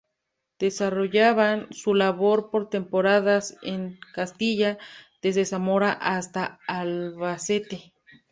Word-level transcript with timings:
Desarrollaban 0.57 1.67
su 1.71 1.93
labor 1.93 2.49
por 2.49 2.71
temporadas 2.71 3.55
en 3.61 3.99
"Castilla", 4.15 4.79
desde 5.21 5.45
Zamora 5.45 5.91
hasta 5.91 6.59
Albacete. 6.65 7.93